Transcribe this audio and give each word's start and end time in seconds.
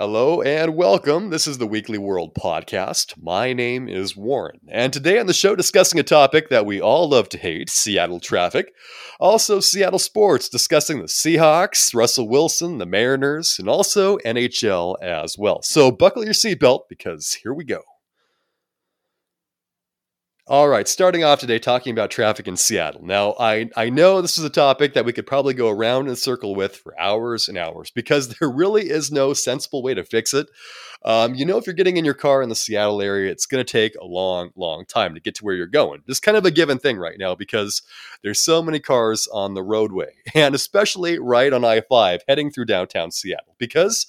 Hello 0.00 0.40
and 0.40 0.76
welcome. 0.76 1.28
This 1.28 1.46
is 1.46 1.58
the 1.58 1.66
Weekly 1.66 1.98
World 1.98 2.34
Podcast. 2.34 3.22
My 3.22 3.52
name 3.52 3.86
is 3.86 4.16
Warren, 4.16 4.58
and 4.66 4.94
today 4.94 5.18
on 5.18 5.26
the 5.26 5.34
show, 5.34 5.54
discussing 5.54 6.00
a 6.00 6.02
topic 6.02 6.48
that 6.48 6.64
we 6.64 6.80
all 6.80 7.10
love 7.10 7.28
to 7.28 7.36
hate 7.36 7.68
Seattle 7.68 8.18
traffic. 8.18 8.72
Also, 9.20 9.60
Seattle 9.60 9.98
sports, 9.98 10.48
discussing 10.48 11.00
the 11.00 11.04
Seahawks, 11.04 11.94
Russell 11.94 12.30
Wilson, 12.30 12.78
the 12.78 12.86
Mariners, 12.86 13.58
and 13.58 13.68
also 13.68 14.16
NHL 14.20 14.96
as 15.02 15.36
well. 15.36 15.60
So, 15.60 15.90
buckle 15.90 16.24
your 16.24 16.32
seatbelt 16.32 16.88
because 16.88 17.34
here 17.34 17.52
we 17.52 17.64
go. 17.64 17.82
All 20.50 20.68
right, 20.68 20.88
starting 20.88 21.22
off 21.22 21.38
today 21.38 21.60
talking 21.60 21.92
about 21.92 22.10
traffic 22.10 22.48
in 22.48 22.56
Seattle. 22.56 23.04
Now, 23.04 23.36
I, 23.38 23.70
I 23.76 23.88
know 23.88 24.20
this 24.20 24.36
is 24.36 24.42
a 24.42 24.50
topic 24.50 24.94
that 24.94 25.04
we 25.04 25.12
could 25.12 25.24
probably 25.24 25.54
go 25.54 25.68
around 25.68 26.08
in 26.08 26.14
a 26.14 26.16
circle 26.16 26.56
with 26.56 26.74
for 26.74 27.00
hours 27.00 27.46
and 27.46 27.56
hours 27.56 27.92
because 27.92 28.34
there 28.40 28.50
really 28.50 28.90
is 28.90 29.12
no 29.12 29.32
sensible 29.32 29.80
way 29.80 29.94
to 29.94 30.02
fix 30.02 30.34
it. 30.34 30.48
Um, 31.04 31.36
you 31.36 31.46
know, 31.46 31.56
if 31.56 31.68
you're 31.68 31.74
getting 31.74 31.98
in 31.98 32.04
your 32.04 32.14
car 32.14 32.42
in 32.42 32.48
the 32.48 32.56
Seattle 32.56 33.00
area, 33.00 33.30
it's 33.30 33.46
going 33.46 33.64
to 33.64 33.72
take 33.72 33.94
a 33.94 34.04
long, 34.04 34.50
long 34.56 34.86
time 34.86 35.14
to 35.14 35.20
get 35.20 35.36
to 35.36 35.44
where 35.44 35.54
you're 35.54 35.68
going. 35.68 36.02
It's 36.08 36.18
kind 36.18 36.36
of 36.36 36.44
a 36.44 36.50
given 36.50 36.80
thing 36.80 36.98
right 36.98 37.16
now 37.16 37.36
because 37.36 37.82
there's 38.24 38.40
so 38.40 38.60
many 38.60 38.80
cars 38.80 39.28
on 39.32 39.54
the 39.54 39.62
roadway, 39.62 40.14
and 40.34 40.56
especially 40.56 41.20
right 41.20 41.52
on 41.52 41.64
I 41.64 41.80
5 41.80 42.22
heading 42.26 42.50
through 42.50 42.64
downtown 42.64 43.12
Seattle 43.12 43.54
because 43.56 44.08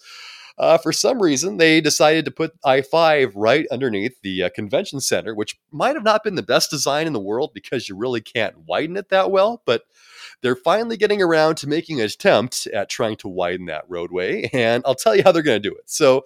uh, 0.57 0.77
for 0.77 0.91
some 0.91 1.21
reason, 1.21 1.57
they 1.57 1.81
decided 1.81 2.25
to 2.25 2.31
put 2.31 2.53
I 2.63 2.81
5 2.81 3.35
right 3.35 3.65
underneath 3.71 4.21
the 4.21 4.43
uh, 4.43 4.49
convention 4.49 4.99
center, 5.01 5.33
which 5.33 5.57
might 5.71 5.95
have 5.95 6.03
not 6.03 6.23
been 6.23 6.35
the 6.35 6.43
best 6.43 6.69
design 6.69 7.07
in 7.07 7.13
the 7.13 7.19
world 7.19 7.51
because 7.53 7.89
you 7.89 7.95
really 7.95 8.21
can't 8.21 8.57
widen 8.67 8.97
it 8.97 9.09
that 9.09 9.31
well. 9.31 9.61
But 9.65 9.83
they're 10.41 10.55
finally 10.55 10.98
getting 10.98 11.22
around 11.22 11.55
to 11.55 11.68
making 11.68 12.00
an 12.00 12.05
attempt 12.05 12.68
at 12.68 12.90
trying 12.90 13.16
to 13.18 13.27
widen 13.27 13.66
that 13.68 13.86
roadway. 13.88 14.50
And 14.62 14.84
I'll 14.86 14.95
tell 14.95 15.16
you 15.16 15.23
how 15.23 15.31
they're 15.31 15.41
going 15.41 15.62
to 15.62 15.70
do 15.70 15.76
it. 15.76 15.90
So, 15.90 16.26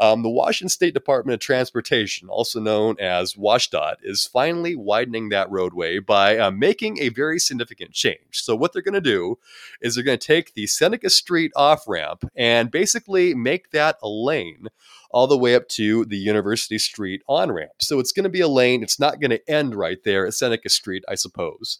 um, 0.00 0.22
the 0.22 0.28
Washington 0.28 0.68
State 0.68 0.94
Department 0.94 1.34
of 1.34 1.40
Transportation, 1.40 2.28
also 2.28 2.58
known 2.60 2.96
as 3.00 3.34
WashDOT, 3.34 3.96
is 4.02 4.26
finally 4.26 4.74
widening 4.74 5.28
that 5.28 5.50
roadway 5.50 5.98
by 5.98 6.36
uh, 6.36 6.50
making 6.50 6.98
a 7.00 7.10
very 7.10 7.38
significant 7.38 7.92
change. 7.92 8.18
So, 8.32 8.56
what 8.56 8.72
they're 8.72 8.82
going 8.82 8.94
to 8.94 9.00
do 9.00 9.38
is 9.80 9.94
they're 9.94 10.04
going 10.04 10.18
to 10.18 10.26
take 10.26 10.54
the 10.54 10.66
Seneca 10.66 11.10
Street 11.10 11.52
off 11.54 11.86
ramp 11.86 12.24
and 12.34 12.70
basically 12.70 13.34
make 13.34 13.70
that 13.70 13.96
a 14.02 14.08
lane 14.08 14.68
all 15.10 15.26
the 15.26 15.38
way 15.38 15.54
up 15.54 15.68
to 15.68 16.04
the 16.06 16.16
University 16.16 16.78
Street 16.78 17.22
on 17.28 17.52
ramp. 17.52 17.72
So 17.78 18.00
it's 18.00 18.12
going 18.12 18.24
to 18.24 18.28
be 18.30 18.40
a 18.40 18.48
lane. 18.48 18.82
It's 18.82 19.00
not 19.00 19.20
going 19.20 19.30
to 19.30 19.50
end 19.50 19.74
right 19.74 20.02
there 20.04 20.26
at 20.26 20.34
Seneca 20.34 20.68
Street, 20.68 21.04
I 21.08 21.14
suppose 21.14 21.78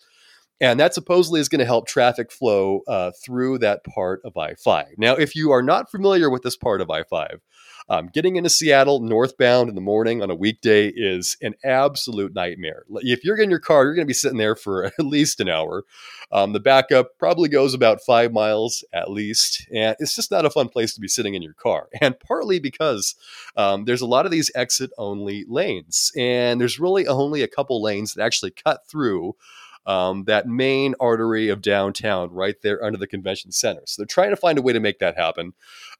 and 0.61 0.81
that 0.81 0.95
supposedly 0.95 1.41
is 1.41 1.49
going 1.49 1.59
to 1.59 1.67
help 1.67 1.87
traffic 1.87 2.33
flow 2.33 2.81
uh, 2.89 3.11
through 3.25 3.59
that 3.59 3.85
part 3.85 4.21
of 4.25 4.37
I 4.37 4.55
5. 4.55 4.87
Now, 4.97 5.15
if 5.15 5.35
you 5.35 5.53
are 5.53 5.62
not 5.62 5.91
familiar 5.91 6.31
with 6.31 6.43
this 6.43 6.57
part 6.57 6.81
of 6.81 6.91
I 6.91 7.03
5, 7.03 7.41
um, 7.89 8.09
getting 8.12 8.37
into 8.37 8.51
Seattle 8.51 9.01
northbound 9.01 9.69
in 9.69 9.75
the 9.77 9.81
morning 9.81 10.23
on 10.23 10.31
a 10.31 10.34
weekday 10.34 10.89
is 10.89 11.37
an 11.41 11.55
absolute 11.65 12.34
nightmare. 12.34 12.84
If 12.97 13.23
you're 13.25 13.41
in 13.41 13.51
your 13.51 13.61
car, 13.61 13.84
you're 13.84 13.95
going 13.95 14.07
to 14.07 14.11
be 14.11 14.15
sitting 14.15 14.39
there 14.39 14.57
for 14.57 14.84
at 14.99 14.99
least 14.99 15.41
an 15.41 15.49
hour. 15.49 15.84
Um, 16.33 16.53
the 16.53 16.61
backup 16.61 17.19
probably 17.19 17.49
goes 17.49 17.75
about 17.75 18.03
five 18.05 18.33
miles 18.33 18.84
at 18.93 19.11
least, 19.11 19.67
and 19.73 19.95
it's 20.01 20.17
just 20.17 20.33
not 20.33 20.45
a 20.45 20.51
fun 20.51 20.69
place 20.69 20.95
to 20.95 21.01
be 21.01 21.09
sitting 21.09 21.34
in 21.34 21.43
your 21.43 21.55
car. 21.55 21.89
And 22.07 22.19
partly 22.21 22.61
because 22.61 23.17
um, 23.57 23.84
there's 23.84 24.01
a 24.01 24.07
lot 24.07 24.27
of 24.27 24.33
these 24.33 24.51
exit 24.55 24.91
only 24.97 25.45
lanes, 25.49 26.12
and 26.17 26.61
there's 26.61 26.79
really 26.79 27.07
only 27.07 27.43
a 27.43 27.49
couple 27.49 27.83
lanes 27.83 28.15
that 28.15 28.23
actually 28.23 28.53
cut 28.53 28.87
through 28.87 29.34
um, 29.87 30.25
that 30.25 30.48
main 30.48 30.95
artery 31.01 31.48
of 31.48 31.62
downtown 31.62 32.31
right 32.33 32.56
there 32.62 32.84
under 32.84 32.98
the 32.98 33.06
convention 33.06 33.53
center. 33.53 33.83
So 33.87 34.03
they're 34.03 34.06
trying 34.06 34.31
to 34.31 34.37
find 34.37 34.59
a 34.59 34.62
way 34.62 34.73
to 34.73 34.81
make 34.81 34.98
that 34.98 35.17
happen. 35.17 35.55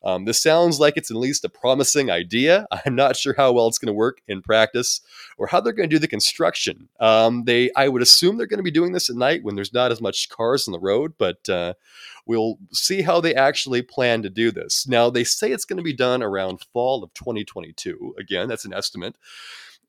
Um, 0.05 0.25
this 0.25 0.43
sounds 0.43 0.79
like 0.81 0.97
it's 0.97 1.11
at 1.11 1.17
least 1.17 1.45
a 1.45 1.49
promising 1.49 2.11
idea. 2.11 2.67
I'm 2.85 2.97
not 2.97 3.17
sure 3.17 3.35
how 3.37 3.53
well 3.53 3.69
it's 3.69 3.79
going 3.79 3.87
to 3.87 3.93
work 3.93 4.21
in 4.29 4.43
practice 4.43 5.01
or 5.39 5.47
how 5.47 5.61
they're 5.61 5.73
going 5.73 5.89
to 5.89 5.95
do 5.95 6.01
the 6.01 6.09
construction. 6.09 6.89
Um, 7.01 7.45
they, 7.45 7.71
I 7.77 7.89
would 7.89 8.03
assume 8.03 8.37
they're 8.37 8.47
going 8.47 8.59
to 8.59 8.65
be 8.65 8.71
doing 8.71 8.93
this 8.93 9.09
at 9.09 9.17
night 9.17 9.45
when 9.45 9.55
there's 9.55 9.73
not 9.73 9.93
as 9.93 10.01
much 10.01 10.29
cars 10.29 10.67
on 10.67 10.73
the 10.73 10.81
road, 10.81 11.15
but 11.17 11.49
uh, 11.49 11.75
we'll 12.27 12.59
see 12.73 13.03
how 13.03 13.21
they 13.21 13.35
actually 13.35 13.83
plan 13.83 14.23
to 14.23 14.31
do 14.31 14.51
this. 14.51 14.87
Now, 14.87 15.11
they 15.11 15.25
say 15.25 15.53
it's 15.53 15.65
going 15.65 15.79
to 15.79 15.83
be 15.83 15.95
done 15.95 16.23
around 16.23 16.67
fall 16.73 17.05
of 17.05 17.15
2022. 17.15 18.17
Again, 18.19 18.49
that's 18.49 18.65
an 18.65 18.75
estimate. 18.75 19.17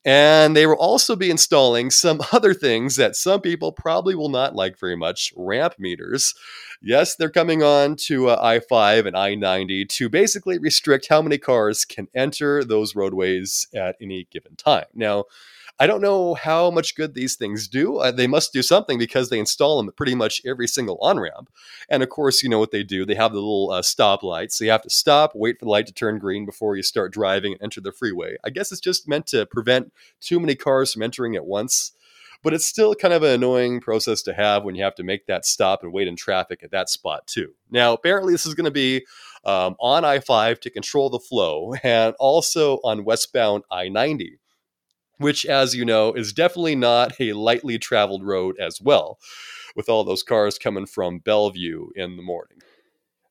And 0.07 0.56
they 0.56 0.66
will 0.66 0.75
also 0.75 1.18
be 1.18 1.29
installing 1.29 1.91
some 1.91 2.22
other 2.31 2.53
things 2.53 2.95
that 2.95 3.18
some 3.18 3.41
people 3.41 3.73
probably 3.73 4.16
will 4.16 4.29
not 4.29 4.56
like 4.56 4.79
very 4.79 4.95
much 4.95 5.34
ramp 5.35 5.73
meters. 5.78 6.34
Yes, 6.81 7.16
they're 7.16 7.29
coming 7.29 7.62
on 7.62 7.97
to 8.06 8.29
uh, 8.29 8.40
I 8.41 8.59
5 8.59 9.06
and 9.06 9.18
I 9.18 9.35
90 9.35 9.84
to 9.84 10.07
basically 10.07 10.59
restrict 10.59 11.07
how 11.09 11.22
many 11.22 11.38
cars 11.38 11.84
can 11.84 12.07
enter 12.16 12.63
those 12.63 12.95
roadways 12.95 13.68
at 13.75 13.97
any 14.01 14.29
given 14.31 14.56
time. 14.56 14.85
Now, 14.94 15.25
I 15.79 15.85
don't 15.85 16.01
know 16.01 16.33
how 16.33 16.71
much 16.71 16.95
good 16.95 17.13
these 17.13 17.35
things 17.35 17.67
do. 17.67 17.97
Uh, 17.97 18.09
they 18.11 18.25
must 18.25 18.51
do 18.51 18.63
something 18.63 18.97
because 18.97 19.29
they 19.29 19.38
install 19.38 19.77
them 19.77 19.91
pretty 19.95 20.15
much 20.15 20.41
every 20.43 20.67
single 20.67 20.97
on 21.01 21.19
ramp. 21.19 21.51
And 21.88 22.01
of 22.01 22.09
course, 22.09 22.41
you 22.41 22.49
know 22.49 22.57
what 22.57 22.71
they 22.71 22.83
do. 22.83 23.05
They 23.05 23.13
have 23.13 23.31
the 23.31 23.39
little 23.39 23.69
uh, 23.71 23.83
stop 23.83 24.23
lights. 24.23 24.57
So 24.57 24.65
you 24.65 24.71
have 24.71 24.81
to 24.81 24.89
stop, 24.89 25.33
wait 25.35 25.59
for 25.59 25.65
the 25.65 25.71
light 25.71 25.85
to 25.88 25.93
turn 25.93 26.17
green 26.17 26.45
before 26.47 26.75
you 26.75 26.81
start 26.81 27.13
driving 27.13 27.53
and 27.53 27.61
enter 27.61 27.79
the 27.79 27.91
freeway. 27.91 28.38
I 28.43 28.49
guess 28.49 28.71
it's 28.71 28.81
just 28.81 29.07
meant 29.07 29.27
to 29.27 29.45
prevent 29.45 29.93
too 30.19 30.39
many 30.39 30.55
cars 30.55 30.93
from 30.93 31.03
entering 31.03 31.35
at 31.35 31.45
once. 31.45 31.91
But 32.44 32.53
it's 32.53 32.67
still 32.67 32.94
kind 32.94 33.13
of 33.13 33.23
an 33.23 33.31
annoying 33.31 33.79
process 33.79 34.21
to 34.23 34.33
have 34.33 34.63
when 34.63 34.75
you 34.75 34.83
have 34.83 34.95
to 34.95 35.03
make 35.03 35.25
that 35.25 35.45
stop 35.45 35.81
and 35.81 35.91
wait 35.91 36.07
in 36.07 36.15
traffic 36.15 36.61
at 36.63 36.69
that 36.69 36.88
spot, 36.88 37.25
too. 37.25 37.53
Now, 37.71 37.94
apparently, 37.94 38.31
this 38.31 38.45
is 38.45 38.53
going 38.53 38.65
to 38.65 38.71
be 38.71 39.05
um, 39.44 39.75
on 39.79 40.05
I 40.05 40.19
5 40.19 40.59
to 40.59 40.69
control 40.69 41.09
the 41.09 41.19
flow 41.19 41.73
and 41.83 42.15
also 42.19 42.77
on 42.83 43.05
westbound 43.05 43.63
I 43.71 43.89
90 43.89 44.38
which, 45.17 45.45
as 45.45 45.75
you 45.75 45.85
know, 45.85 46.13
is 46.13 46.33
definitely 46.33 46.75
not 46.75 47.13
a 47.19 47.33
lightly 47.33 47.78
traveled 47.78 48.23
road 48.23 48.55
as 48.59 48.79
well, 48.81 49.17
with 49.75 49.89
all 49.89 50.03
those 50.03 50.23
cars 50.23 50.57
coming 50.57 50.85
from 50.85 51.19
Bellevue 51.19 51.88
in 51.95 52.17
the 52.17 52.23
morning. 52.23 52.59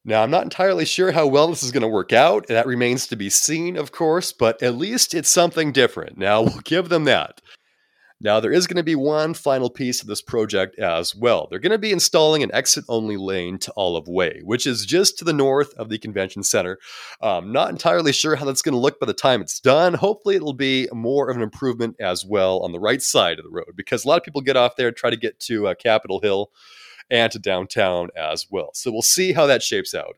Now, 0.05 0.23
I'm 0.23 0.31
not 0.31 0.45
entirely 0.45 0.85
sure 0.85 1.11
how 1.11 1.27
well 1.27 1.49
this 1.49 1.65
is 1.65 1.73
going 1.73 1.83
to 1.83 1.89
work 1.89 2.13
out. 2.13 2.47
That 2.47 2.67
remains 2.67 3.09
to 3.09 3.17
be 3.17 3.29
seen, 3.29 3.77
of 3.77 3.91
course, 3.91 4.33
but 4.33 4.63
at 4.63 4.77
least 4.77 5.15
it's 5.15 5.29
something 5.29 5.73
different. 5.73 6.17
Now, 6.17 6.43
we'll 6.43 6.61
give 6.61 6.89
them 6.89 7.05
that. 7.05 7.41
Now, 8.19 8.41
there 8.41 8.53
is 8.53 8.67
going 8.67 8.79
to 8.79 8.83
be 8.83 8.95
one 8.95 9.35
final 9.35 9.69
piece 9.69 10.01
of 10.01 10.09
this 10.09 10.23
project 10.23 10.79
as 10.79 11.15
well. 11.15 11.49
They're 11.51 11.59
going 11.59 11.73
to 11.73 11.79
be 11.79 11.93
installing 11.93 12.43
an 12.43 12.55
exit 12.55 12.85
only 12.89 13.19
lane 13.19 13.59
to 13.59 13.73
Olive 13.77 14.09
Way, 14.09 14.41
which 14.43 14.67
is 14.67 14.87
just 14.87 15.19
to 15.19 15.25
the 15.25 15.35
north 15.35 15.75
of 15.75 15.91
the 15.91 15.99
convention 15.99 16.43
center. 16.43 16.79
Um, 17.21 17.53
not 17.53 17.69
entirely 17.69 18.13
sure 18.13 18.37
how 18.37 18.47
that's 18.47 18.63
going 18.63 18.73
to 18.73 18.79
look 18.79 18.99
by 18.99 19.07
the 19.07 19.13
time 19.13 19.43
it's 19.43 19.61
done. 19.61 19.93
Hopefully, 19.93 20.35
it'll 20.35 20.55
be 20.55 20.89
more 20.95 21.29
of 21.29 21.37
an 21.37 21.43
improvement 21.43 21.97
as 22.01 22.25
well 22.25 22.61
on 22.61 22.73
the 22.73 22.81
right 22.81 23.03
side 23.03 23.39
of 23.39 23.45
the 23.45 23.51
road 23.51 23.75
because 23.77 24.05
a 24.05 24.09
lot 24.09 24.17
of 24.17 24.25
people 24.25 24.41
get 24.41 24.57
off 24.57 24.77
there 24.77 24.89
and 24.89 24.97
try 24.97 25.11
to 25.11 25.17
get 25.17 25.39
to 25.41 25.69
uh, 25.69 25.75
Capitol 25.75 26.21
Hill 26.21 26.51
and 27.11 27.31
to 27.33 27.39
downtown 27.39 28.09
as 28.17 28.47
well. 28.51 28.71
So 28.73 28.91
we'll 28.91 29.03
see 29.03 29.35
how 29.35 29.47
that 29.47 29.63
shapes 29.63 29.95
out. 29.95 30.17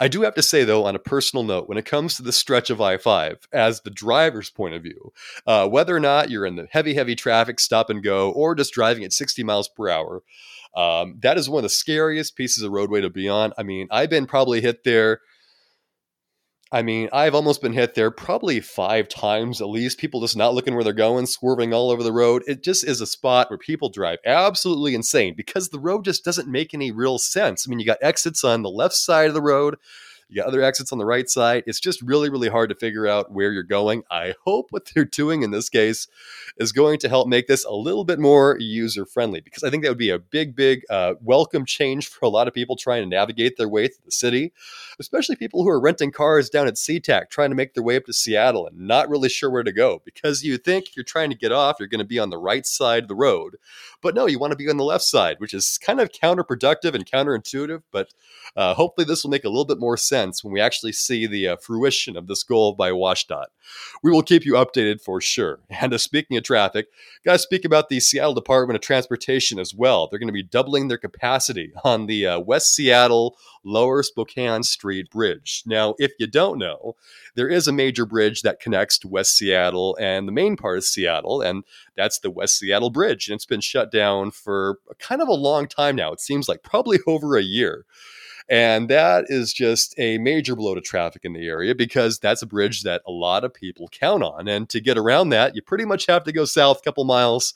I 0.00 0.08
do 0.08 0.22
have 0.22 0.34
to 0.34 0.42
say, 0.42 0.64
though, 0.64 0.84
on 0.84 0.94
a 0.94 1.00
personal 1.00 1.42
note, 1.42 1.68
when 1.68 1.78
it 1.78 1.84
comes 1.84 2.16
to 2.16 2.22
the 2.22 2.32
stretch 2.32 2.70
of 2.70 2.80
I 2.80 2.98
5, 2.98 3.48
as 3.52 3.80
the 3.80 3.90
driver's 3.90 4.50
point 4.50 4.74
of 4.74 4.82
view, 4.82 5.12
uh, 5.46 5.68
whether 5.68 5.94
or 5.94 6.00
not 6.00 6.30
you're 6.30 6.46
in 6.46 6.56
the 6.56 6.68
heavy, 6.70 6.94
heavy 6.94 7.16
traffic, 7.16 7.58
stop 7.58 7.90
and 7.90 8.02
go, 8.02 8.30
or 8.30 8.54
just 8.54 8.72
driving 8.72 9.04
at 9.04 9.12
60 9.12 9.42
miles 9.42 9.68
per 9.68 9.88
hour, 9.88 10.22
um, 10.76 11.16
that 11.20 11.36
is 11.36 11.48
one 11.48 11.60
of 11.60 11.64
the 11.64 11.68
scariest 11.68 12.36
pieces 12.36 12.62
of 12.62 12.70
roadway 12.70 13.00
to 13.00 13.10
be 13.10 13.28
on. 13.28 13.52
I 13.58 13.64
mean, 13.64 13.88
I've 13.90 14.10
been 14.10 14.26
probably 14.26 14.60
hit 14.60 14.84
there 14.84 15.20
I 16.70 16.82
mean, 16.82 17.08
I've 17.14 17.34
almost 17.34 17.62
been 17.62 17.72
hit 17.72 17.94
there 17.94 18.10
probably 18.10 18.60
five 18.60 19.08
times 19.08 19.62
at 19.62 19.70
least. 19.70 19.98
People 19.98 20.20
just 20.20 20.36
not 20.36 20.52
looking 20.52 20.74
where 20.74 20.84
they're 20.84 20.92
going, 20.92 21.24
swerving 21.24 21.72
all 21.72 21.90
over 21.90 22.02
the 22.02 22.12
road. 22.12 22.42
It 22.46 22.62
just 22.62 22.86
is 22.86 23.00
a 23.00 23.06
spot 23.06 23.48
where 23.48 23.56
people 23.56 23.88
drive 23.88 24.18
absolutely 24.26 24.94
insane 24.94 25.32
because 25.34 25.70
the 25.70 25.80
road 25.80 26.04
just 26.04 26.24
doesn't 26.26 26.46
make 26.46 26.74
any 26.74 26.90
real 26.92 27.18
sense. 27.18 27.66
I 27.66 27.70
mean, 27.70 27.80
you 27.80 27.86
got 27.86 27.98
exits 28.02 28.44
on 28.44 28.62
the 28.62 28.70
left 28.70 28.94
side 28.94 29.28
of 29.28 29.34
the 29.34 29.40
road, 29.40 29.76
you 30.28 30.36
got 30.36 30.46
other 30.46 30.62
exits 30.62 30.92
on 30.92 30.98
the 30.98 31.06
right 31.06 31.28
side. 31.28 31.64
It's 31.66 31.80
just 31.80 32.02
really, 32.02 32.28
really 32.28 32.48
hard 32.48 32.68
to 32.68 32.74
figure 32.74 33.06
out 33.06 33.32
where 33.32 33.50
you're 33.50 33.62
going. 33.62 34.02
I 34.10 34.34
hope 34.44 34.66
what 34.70 34.90
they're 34.94 35.04
doing 35.18 35.42
in 35.42 35.50
this 35.50 35.70
case 35.70 36.06
is 36.58 36.70
going 36.72 36.98
to 37.00 37.08
help 37.08 37.28
make 37.28 37.46
this 37.46 37.64
a 37.64 37.72
little 37.72 38.04
bit 38.04 38.18
more 38.18 38.56
user 38.60 39.06
friendly 39.06 39.40
because 39.40 39.62
I 39.62 39.70
think 39.70 39.82
that 39.82 39.88
would 39.88 39.98
be 39.98 40.10
a 40.10 40.18
big, 40.18 40.54
big 40.54 40.82
uh, 40.90 41.14
welcome 41.22 41.64
change 41.64 42.08
for 42.08 42.26
a 42.26 42.28
lot 42.28 42.46
of 42.46 42.52
people 42.52 42.76
trying 42.76 43.02
to 43.02 43.08
navigate 43.08 43.56
their 43.56 43.68
way 43.68 43.88
through 43.88 44.04
the 44.04 44.12
city, 44.12 44.52
especially 45.00 45.36
people 45.36 45.62
who 45.62 45.70
are 45.70 45.80
renting 45.80 46.12
cars 46.12 46.50
down 46.50 46.66
at 46.66 46.74
SeaTac 46.74 47.30
trying 47.30 47.50
to 47.50 47.56
make 47.56 47.72
their 47.72 47.82
way 47.82 47.96
up 47.96 48.04
to 48.04 48.12
Seattle 48.12 48.66
and 48.66 48.78
not 48.78 49.08
really 49.08 49.30
sure 49.30 49.50
where 49.50 49.62
to 49.62 49.72
go 49.72 50.02
because 50.04 50.42
you 50.42 50.58
think 50.58 50.94
you're 50.94 51.04
trying 51.04 51.30
to 51.30 51.36
get 51.36 51.52
off, 51.52 51.76
you're 51.78 51.88
going 51.88 51.98
to 52.00 52.04
be 52.04 52.18
on 52.18 52.30
the 52.30 52.38
right 52.38 52.66
side 52.66 53.04
of 53.04 53.08
the 53.08 53.14
road. 53.14 53.56
But 54.02 54.14
no, 54.14 54.26
you 54.26 54.38
want 54.38 54.50
to 54.50 54.56
be 54.56 54.68
on 54.68 54.76
the 54.76 54.84
left 54.84 55.04
side, 55.04 55.36
which 55.38 55.54
is 55.54 55.78
kind 55.78 56.00
of 56.00 56.10
counterproductive 56.12 56.94
and 56.94 57.06
counterintuitive. 57.06 57.82
But 57.90 58.12
uh, 58.56 58.74
hopefully, 58.74 59.04
this 59.06 59.24
will 59.24 59.30
make 59.30 59.44
a 59.44 59.48
little 59.48 59.64
bit 59.64 59.80
more 59.80 59.96
sense 59.96 60.17
sense 60.18 60.42
when 60.42 60.52
we 60.52 60.60
actually 60.60 60.92
see 60.92 61.26
the 61.26 61.48
uh, 61.48 61.56
fruition 61.56 62.16
of 62.16 62.26
this 62.26 62.42
goal 62.42 62.74
by 62.74 62.90
WashDOT. 62.90 63.46
We 64.02 64.10
will 64.10 64.22
keep 64.22 64.44
you 64.44 64.54
updated 64.54 65.00
for 65.00 65.20
sure. 65.20 65.60
And 65.80 65.94
uh, 65.94 65.98
speaking 65.98 66.36
of 66.36 66.42
traffic, 66.42 66.88
got 67.24 67.34
to 67.34 67.38
speak 67.38 67.64
about 67.64 67.88
the 67.88 68.00
Seattle 68.00 68.34
Department 68.34 68.74
of 68.74 68.82
Transportation 68.82 69.60
as 69.60 69.72
well. 69.72 70.08
They're 70.08 70.18
going 70.18 70.28
to 70.28 70.32
be 70.32 70.42
doubling 70.42 70.88
their 70.88 70.98
capacity 70.98 71.72
on 71.84 72.06
the 72.06 72.26
uh, 72.26 72.40
West 72.40 72.74
Seattle 72.74 73.36
Lower 73.64 74.02
Spokane 74.02 74.64
Street 74.64 75.08
Bridge. 75.10 75.62
Now, 75.66 75.94
if 75.98 76.12
you 76.18 76.26
don't 76.26 76.58
know, 76.58 76.96
there 77.36 77.48
is 77.48 77.68
a 77.68 77.72
major 77.72 78.04
bridge 78.04 78.42
that 78.42 78.60
connects 78.60 78.98
to 78.98 79.08
West 79.08 79.36
Seattle 79.36 79.96
and 80.00 80.26
the 80.26 80.32
main 80.32 80.56
part 80.56 80.78
of 80.78 80.84
Seattle, 80.84 81.40
and 81.40 81.62
that's 81.96 82.18
the 82.18 82.30
West 82.30 82.58
Seattle 82.58 82.90
Bridge. 82.90 83.28
And 83.28 83.36
it's 83.36 83.46
been 83.46 83.60
shut 83.60 83.92
down 83.92 84.32
for 84.32 84.78
kind 84.98 85.22
of 85.22 85.28
a 85.28 85.34
long 85.34 85.68
time 85.68 85.94
now. 85.94 86.12
It 86.12 86.20
seems 86.20 86.48
like 86.48 86.62
probably 86.64 86.98
over 87.06 87.36
a 87.36 87.42
year. 87.42 87.84
And 88.50 88.88
that 88.88 89.26
is 89.28 89.52
just 89.52 89.94
a 89.98 90.16
major 90.16 90.56
blow 90.56 90.74
to 90.74 90.80
traffic 90.80 91.24
in 91.24 91.34
the 91.34 91.46
area 91.46 91.74
because 91.74 92.18
that's 92.18 92.40
a 92.40 92.46
bridge 92.46 92.82
that 92.82 93.02
a 93.06 93.10
lot 93.10 93.44
of 93.44 93.52
people 93.52 93.88
count 93.88 94.22
on. 94.22 94.48
And 94.48 94.68
to 94.70 94.80
get 94.80 94.96
around 94.96 95.28
that, 95.30 95.54
you 95.54 95.60
pretty 95.60 95.84
much 95.84 96.06
have 96.06 96.24
to 96.24 96.32
go 96.32 96.46
south 96.46 96.78
a 96.78 96.82
couple 96.82 97.04
miles, 97.04 97.52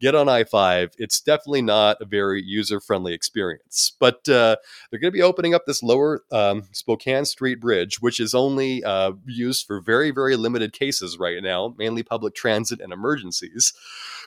get 0.00 0.14
on 0.14 0.28
I 0.28 0.44
5. 0.44 0.90
It's 0.98 1.20
definitely 1.20 1.62
not 1.62 1.96
a 2.02 2.04
very 2.04 2.42
user 2.42 2.78
friendly 2.78 3.14
experience. 3.14 3.92
But 3.98 4.28
uh, 4.28 4.56
they're 4.90 5.00
going 5.00 5.12
to 5.12 5.16
be 5.16 5.22
opening 5.22 5.54
up 5.54 5.64
this 5.66 5.82
lower 5.82 6.22
um, 6.30 6.64
Spokane 6.72 7.24
Street 7.24 7.58
Bridge, 7.58 8.02
which 8.02 8.20
is 8.20 8.34
only 8.34 8.84
uh, 8.84 9.12
used 9.24 9.66
for 9.66 9.80
very, 9.80 10.10
very 10.10 10.36
limited 10.36 10.74
cases 10.74 11.18
right 11.18 11.42
now, 11.42 11.74
mainly 11.78 12.02
public 12.02 12.34
transit 12.34 12.80
and 12.80 12.92
emergencies. 12.92 13.72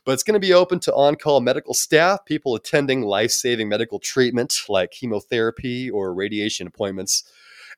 But 0.08 0.14
it's 0.14 0.24
going 0.24 0.36
to 0.36 0.48
be 0.48 0.54
open 0.54 0.80
to 0.80 0.94
on 0.96 1.18
call 1.18 1.42
medical 1.42 1.74
staff, 1.74 2.24
people 2.24 2.56
attending 2.56 3.02
life 3.02 3.32
saving 3.32 3.68
medical 3.68 4.00
treatment 4.00 4.58
like 4.70 4.92
chemotherapy 4.92 5.90
or 5.90 6.14
radiation 6.14 6.66
appointments, 6.66 7.30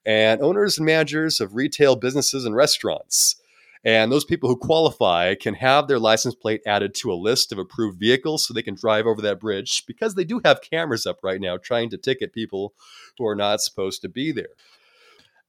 and 0.06 0.40
owners 0.40 0.78
and 0.78 0.86
managers 0.86 1.42
of 1.42 1.56
retail 1.56 1.96
businesses 1.96 2.46
and 2.46 2.56
restaurants. 2.56 3.38
And 3.84 4.12
those 4.12 4.26
people 4.26 4.48
who 4.48 4.58
qualify 4.58 5.34
can 5.34 5.56
have 5.56 5.88
their 5.88 5.98
license 5.98 6.36
plate 6.36 6.62
added 6.68 6.94
to 6.96 7.12
a 7.12 7.16
list 7.16 7.52
of 7.52 7.58
approved 7.58 8.00
vehicles 8.00 8.46
so 8.46 8.54
they 8.54 8.62
can 8.62 8.76
drive 8.76 9.08
over 9.08 9.24
that 9.24 9.40
bridge 9.40 9.88
because 9.88 10.14
they 10.14 10.24
do 10.24 10.40
have 10.46 10.62
cameras 10.62 11.08
up 11.08 11.24
right 11.24 11.42
now 11.42 11.58
trying 11.58 11.90
to 11.90 11.98
ticket 11.98 12.32
people 12.32 12.76
who 13.18 13.26
are 13.26 13.36
not 13.36 13.60
supposed 13.60 14.04
to 14.04 14.08
be 14.08 14.32
there. 14.32 14.50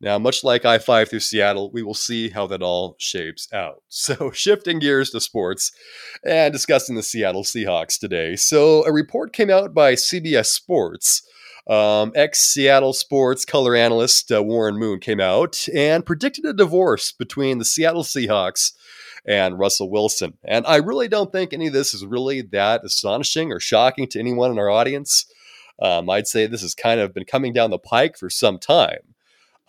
Now, 0.02 0.18
much 0.18 0.42
like 0.42 0.64
I 0.64 0.78
5 0.78 1.10
through 1.10 1.20
Seattle, 1.20 1.70
we 1.70 1.82
will 1.82 1.94
see 1.94 2.30
how 2.30 2.46
that 2.46 2.62
all 2.62 2.96
shapes 2.98 3.48
out. 3.52 3.82
So, 3.92 4.30
shifting 4.30 4.78
gears 4.78 5.10
to 5.10 5.20
sports 5.20 5.72
and 6.24 6.52
discussing 6.52 6.96
the 6.96 7.02
Seattle 7.02 7.42
Seahawks 7.42 7.98
today. 7.98 8.34
So, 8.36 8.84
a 8.86 8.92
report 8.92 9.32
came 9.32 9.50
out 9.50 9.74
by 9.74 9.94
CBS 9.94 10.46
Sports. 10.46 11.22
Um, 11.68 12.12
Ex 12.14 12.40
Seattle 12.40 12.94
sports 12.94 13.44
color 13.44 13.76
analyst 13.76 14.32
uh, 14.32 14.42
Warren 14.42 14.78
Moon 14.78 14.98
came 14.98 15.20
out 15.20 15.68
and 15.74 16.06
predicted 16.06 16.46
a 16.46 16.54
divorce 16.54 17.12
between 17.12 17.58
the 17.58 17.64
Seattle 17.64 18.02
Seahawks 18.02 18.72
and 19.26 19.58
Russell 19.58 19.90
Wilson. 19.90 20.38
And 20.44 20.66
I 20.66 20.76
really 20.76 21.08
don't 21.08 21.30
think 21.30 21.52
any 21.52 21.66
of 21.66 21.72
this 21.72 21.92
is 21.92 22.06
really 22.06 22.40
that 22.42 22.84
astonishing 22.84 23.52
or 23.52 23.60
shocking 23.60 24.08
to 24.08 24.18
anyone 24.18 24.50
in 24.50 24.58
our 24.58 24.70
audience. 24.70 25.26
Um, 25.80 26.08
I'd 26.10 26.26
say 26.26 26.46
this 26.46 26.62
has 26.62 26.74
kind 26.74 27.00
of 27.00 27.14
been 27.14 27.24
coming 27.24 27.52
down 27.52 27.70
the 27.70 27.78
pike 27.78 28.16
for 28.16 28.30
some 28.30 28.58
time. 28.58 29.14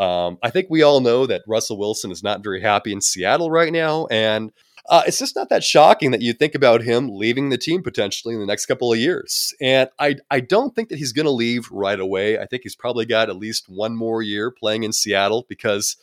Um, 0.02 0.40
I 0.42 0.50
think 0.50 0.68
we 0.70 0.82
all 0.82 1.00
know 1.00 1.28
that 1.28 1.44
Russell 1.48 1.78
Wilson 1.78 2.10
is 2.10 2.24
not 2.24 2.44
very 2.44 2.60
happy 2.60 2.92
in 2.92 3.02
Seattle 3.02 3.52
right 3.52 3.72
now, 3.72 4.08
and 4.08 4.52
uh, 4.90 5.04
it's 5.06 5.20
just 5.20 5.36
not 5.36 5.50
that 5.50 5.64
shocking 5.64 6.10
that 6.10 6.24
you 6.24 6.34
think 6.34 6.56
about 6.56 6.82
him 6.82 7.08
leaving 7.08 7.50
the 7.50 7.58
team 7.58 7.84
potentially 7.84 8.34
in 8.34 8.40
the 8.40 8.48
next 8.48 8.66
couple 8.66 8.92
of 8.92 8.98
years. 8.98 9.54
And 9.62 9.90
I, 10.00 10.16
I 10.32 10.40
don't 10.40 10.74
think 10.74 10.90
that 10.90 10.98
he's 10.98 11.14
going 11.14 11.28
to 11.28 11.32
leave 11.32 11.70
right 11.70 12.00
away. 12.00 12.40
I 12.40 12.48
think 12.48 12.64
he's 12.64 12.76
probably 12.76 13.06
got 13.06 13.30
at 13.30 13.36
least 13.36 13.70
one 13.70 13.96
more 13.96 14.24
year 14.24 14.50
playing 14.50 14.82
in 14.82 14.92
Seattle 14.92 15.46
because, 15.48 15.98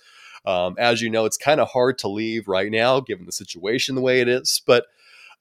um, 0.46 0.76
as 0.78 1.02
you 1.02 1.10
know, 1.10 1.24
it's 1.24 1.36
kind 1.36 1.60
of 1.60 1.68
hard 1.68 1.98
to 1.98 2.08
leave 2.08 2.46
right 2.46 2.70
now 2.70 3.00
given 3.00 3.26
the 3.26 3.32
situation 3.32 3.96
the 3.96 4.00
way 4.00 4.20
it 4.20 4.28
is. 4.28 4.62
But 4.64 4.86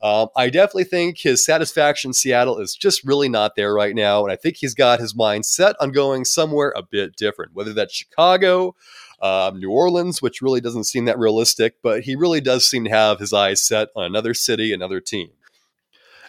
um, 0.02 0.28
I 0.36 0.50
definitely 0.50 0.84
think 0.84 1.18
his 1.18 1.44
satisfaction 1.44 2.10
in 2.10 2.14
Seattle 2.14 2.60
is 2.60 2.76
just 2.76 3.04
really 3.04 3.30
not 3.30 3.56
there 3.56 3.74
right 3.74 3.96
now. 3.96 4.24
And 4.24 4.32
I 4.32 4.36
think 4.36 4.58
he's 4.58 4.76
got 4.76 5.00
his 5.00 5.16
mind 5.16 5.46
set 5.46 5.76
on 5.80 5.92
going 5.92 6.24
somewhere 6.26 6.74
a 6.76 6.84
bit 6.84 7.16
different, 7.16 7.54
whether 7.56 7.74
that's 7.74 7.96
Chicago, 7.96 8.76
um, 9.22 9.60
New 9.60 9.72
Orleans, 9.72 10.22
which 10.22 10.42
really 10.42 10.62
doesn't 10.62 10.84
seem 10.84 11.06
that 11.06 11.18
realistic, 11.18 11.76
but 11.82 12.02
he 12.02 12.16
really 12.16 12.42
does 12.42 12.70
seem 12.70 12.84
to 12.84 12.92
have 12.92 13.20
his 13.20 13.34
eyes 13.34 13.64
set 13.64 13.90
on 13.96 14.04
another 14.04 14.36
city, 14.36 14.72
another 14.72 15.00
team. 15.00 15.30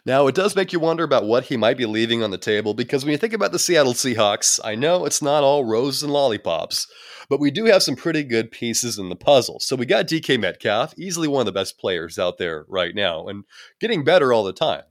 Now, 0.09 0.27
it 0.27 0.35
does 0.35 0.57
make 0.57 0.73
you 0.73 0.81
wonder 0.81 1.05
about 1.05 1.27
what 1.27 1.45
he 1.45 1.59
might 1.59 1.77
be 1.77 1.85
leaving 1.85 2.23
on 2.23 2.31
the 2.31 2.39
table 2.39 2.73
because 2.73 3.05
when 3.05 3.13
you 3.13 3.19
think 3.19 3.35
about 3.35 3.53
the 3.53 3.59
Seattle 3.59 3.93
Seahawks, 3.93 4.59
I 4.65 4.75
know 4.75 5.05
it's 5.05 5.21
not 5.21 5.45
all 5.45 5.67
roses 5.67 6.03
and 6.03 6.11
lollipops, 6.11 6.87
but 7.29 7.39
we 7.39 7.51
do 7.51 7.67
have 7.67 7.83
some 7.83 7.95
pretty 7.95 8.25
good 8.25 8.51
pieces 8.51 8.99
in 8.99 9.11
the 9.11 9.17
puzzle. 9.17 9.61
So 9.61 9.77
we 9.77 9.85
got 9.85 10.07
DK 10.07 10.41
Metcalf, 10.41 10.95
easily 10.97 11.29
one 11.29 11.43
of 11.43 11.45
the 11.45 11.53
best 11.53 11.77
players 11.79 12.19
out 12.19 12.39
there 12.39 12.65
right 12.69 12.95
now, 12.95 13.27
and 13.27 13.45
getting 13.81 14.03
better 14.03 14.33
all 14.33 14.45
the 14.45 14.53
time. 14.55 14.85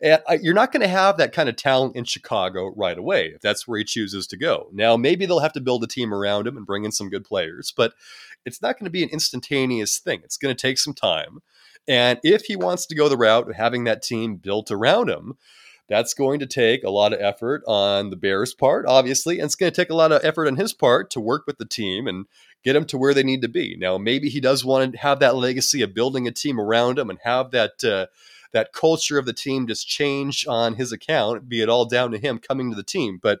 And 0.00 0.22
you're 0.40 0.54
not 0.54 0.72
going 0.72 0.80
to 0.80 0.88
have 0.88 1.18
that 1.18 1.34
kind 1.34 1.50
of 1.50 1.56
talent 1.56 1.94
in 1.94 2.04
Chicago 2.04 2.72
right 2.74 2.96
away 2.96 3.26
if 3.26 3.42
that's 3.42 3.68
where 3.68 3.76
he 3.76 3.84
chooses 3.84 4.26
to 4.28 4.38
go. 4.38 4.70
Now, 4.72 4.96
maybe 4.96 5.26
they'll 5.26 5.40
have 5.40 5.52
to 5.52 5.60
build 5.60 5.84
a 5.84 5.86
team 5.86 6.14
around 6.14 6.46
him 6.46 6.56
and 6.56 6.64
bring 6.64 6.86
in 6.86 6.92
some 6.92 7.10
good 7.10 7.26
players, 7.26 7.74
but 7.76 7.92
it's 8.46 8.62
not 8.62 8.78
going 8.78 8.86
to 8.86 8.90
be 8.90 9.02
an 9.02 9.10
instantaneous 9.10 9.98
thing. 9.98 10.22
It's 10.24 10.38
going 10.38 10.56
to 10.56 10.60
take 10.60 10.78
some 10.78 10.94
time. 10.94 11.40
And 11.88 12.18
if 12.22 12.44
he 12.44 12.56
wants 12.56 12.86
to 12.86 12.94
go 12.94 13.08
the 13.08 13.16
route 13.16 13.48
of 13.48 13.56
having 13.56 13.84
that 13.84 14.02
team 14.02 14.36
built 14.36 14.70
around 14.70 15.10
him, 15.10 15.34
that's 15.88 16.14
going 16.14 16.38
to 16.40 16.46
take 16.46 16.84
a 16.84 16.90
lot 16.90 17.12
of 17.12 17.20
effort 17.20 17.62
on 17.66 18.10
the 18.10 18.16
Bears' 18.16 18.54
part, 18.54 18.86
obviously, 18.86 19.38
and 19.38 19.46
it's 19.46 19.56
going 19.56 19.70
to 19.70 19.76
take 19.76 19.90
a 19.90 19.94
lot 19.94 20.12
of 20.12 20.24
effort 20.24 20.46
on 20.46 20.56
his 20.56 20.72
part 20.72 21.10
to 21.10 21.20
work 21.20 21.42
with 21.46 21.58
the 21.58 21.66
team 21.66 22.06
and 22.06 22.26
get 22.64 22.74
them 22.74 22.86
to 22.86 22.96
where 22.96 23.12
they 23.12 23.24
need 23.24 23.42
to 23.42 23.48
be. 23.48 23.76
Now, 23.76 23.98
maybe 23.98 24.28
he 24.28 24.40
does 24.40 24.64
want 24.64 24.92
to 24.92 24.98
have 24.98 25.18
that 25.20 25.36
legacy 25.36 25.82
of 25.82 25.94
building 25.94 26.26
a 26.26 26.32
team 26.32 26.60
around 26.60 26.98
him 26.98 27.10
and 27.10 27.18
have 27.24 27.50
that 27.50 27.82
uh, 27.84 28.06
that 28.52 28.72
culture 28.72 29.18
of 29.18 29.26
the 29.26 29.32
team 29.32 29.66
just 29.66 29.88
change 29.88 30.46
on 30.46 30.74
his 30.74 30.92
account, 30.92 31.48
be 31.48 31.62
it 31.62 31.68
all 31.68 31.86
down 31.86 32.12
to 32.12 32.18
him 32.18 32.38
coming 32.38 32.70
to 32.70 32.76
the 32.76 32.82
team. 32.82 33.18
But 33.20 33.40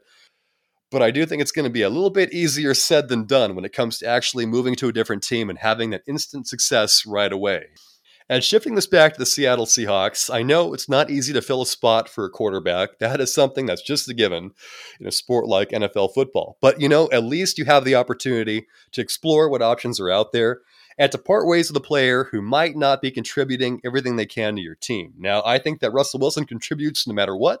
but 0.90 1.00
I 1.02 1.10
do 1.10 1.24
think 1.24 1.40
it's 1.40 1.52
going 1.52 1.64
to 1.64 1.70
be 1.70 1.82
a 1.82 1.88
little 1.88 2.10
bit 2.10 2.34
easier 2.34 2.74
said 2.74 3.08
than 3.08 3.24
done 3.24 3.54
when 3.54 3.64
it 3.64 3.72
comes 3.72 3.98
to 3.98 4.06
actually 4.06 4.44
moving 4.44 4.74
to 4.76 4.88
a 4.88 4.92
different 4.92 5.22
team 5.22 5.48
and 5.48 5.58
having 5.58 5.90
that 5.90 6.02
instant 6.06 6.46
success 6.46 7.06
right 7.06 7.32
away. 7.32 7.68
And 8.28 8.42
shifting 8.42 8.74
this 8.74 8.86
back 8.86 9.14
to 9.14 9.18
the 9.18 9.26
Seattle 9.26 9.66
Seahawks, 9.66 10.32
I 10.32 10.42
know 10.42 10.72
it's 10.72 10.88
not 10.88 11.10
easy 11.10 11.32
to 11.32 11.42
fill 11.42 11.62
a 11.62 11.66
spot 11.66 12.08
for 12.08 12.24
a 12.24 12.30
quarterback. 12.30 12.98
That 12.98 13.20
is 13.20 13.34
something 13.34 13.66
that's 13.66 13.82
just 13.82 14.08
a 14.08 14.14
given 14.14 14.52
in 15.00 15.06
a 15.06 15.12
sport 15.12 15.46
like 15.46 15.70
NFL 15.70 16.14
football. 16.14 16.56
But, 16.60 16.80
you 16.80 16.88
know, 16.88 17.08
at 17.12 17.24
least 17.24 17.58
you 17.58 17.64
have 17.64 17.84
the 17.84 17.94
opportunity 17.94 18.66
to 18.92 19.00
explore 19.00 19.48
what 19.48 19.62
options 19.62 20.00
are 20.00 20.10
out 20.10 20.32
there 20.32 20.60
and 20.98 21.10
to 21.12 21.18
part 21.18 21.46
ways 21.46 21.68
with 21.68 21.76
a 21.76 21.86
player 21.86 22.24
who 22.24 22.42
might 22.42 22.76
not 22.76 23.02
be 23.02 23.10
contributing 23.10 23.80
everything 23.84 24.16
they 24.16 24.26
can 24.26 24.56
to 24.56 24.62
your 24.62 24.74
team. 24.74 25.14
Now, 25.18 25.42
I 25.44 25.58
think 25.58 25.80
that 25.80 25.92
Russell 25.92 26.20
Wilson 26.20 26.44
contributes 26.44 27.06
no 27.06 27.14
matter 27.14 27.36
what. 27.36 27.60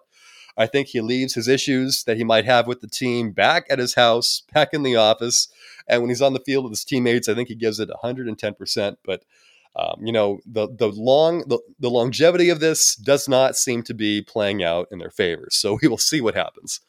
I 0.56 0.66
think 0.66 0.88
he 0.88 1.00
leaves 1.00 1.34
his 1.34 1.48
issues 1.48 2.04
that 2.04 2.18
he 2.18 2.24
might 2.24 2.44
have 2.44 2.66
with 2.66 2.80
the 2.80 2.88
team 2.88 3.32
back 3.32 3.66
at 3.70 3.78
his 3.78 3.94
house, 3.94 4.42
back 4.52 4.74
in 4.74 4.82
the 4.82 4.96
office. 4.96 5.48
And 5.88 6.02
when 6.02 6.10
he's 6.10 6.22
on 6.22 6.34
the 6.34 6.40
field 6.40 6.64
with 6.64 6.72
his 6.72 6.84
teammates, 6.84 7.28
I 7.28 7.34
think 7.34 7.48
he 7.48 7.54
gives 7.54 7.80
it 7.80 7.88
110%. 8.02 8.96
But 9.04 9.24
um, 9.76 10.00
you 10.02 10.12
know 10.12 10.38
the 10.46 10.68
the 10.76 10.88
long 10.88 11.44
the, 11.48 11.58
the 11.80 11.90
longevity 11.90 12.50
of 12.50 12.60
this 12.60 12.94
does 12.94 13.28
not 13.28 13.56
seem 13.56 13.82
to 13.84 13.94
be 13.94 14.22
playing 14.22 14.62
out 14.62 14.88
in 14.90 14.98
their 14.98 15.10
favor. 15.10 15.48
So 15.50 15.78
we 15.82 15.88
will 15.88 15.98
see 15.98 16.20
what 16.20 16.34
happens. 16.34 16.80